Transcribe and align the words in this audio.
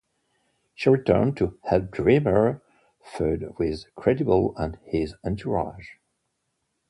She 0.73 0.89
returned 0.89 1.37
to 1.37 1.59
help 1.65 1.91
Dreamer 1.91 2.63
feud 3.03 3.53
with 3.59 3.85
Credible 3.93 4.55
and 4.57 4.79
his 4.83 5.13
entourage. 5.23 5.89